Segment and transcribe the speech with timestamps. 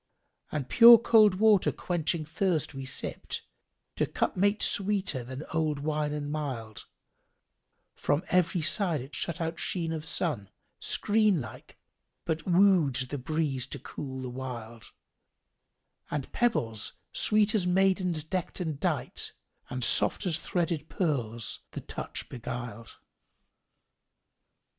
[0.51, 5.77] And pure cold water quenching thirst we sipped: * To cup mate sweeter than old
[5.77, 6.87] wine and mild:
[7.93, 11.77] From every side it shut out sheen of sun * Screen like,
[12.25, 14.85] but wooed the breeze to cool the wild:
[16.09, 21.81] And pebbles, sweet as maidens deckt and dight * And soft as threaded pearls, the
[21.81, 22.97] touch beguiled."